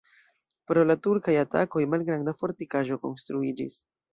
[0.71, 3.79] Pro la turkaj atakoj malgranda fortikaĵo konstruiĝis.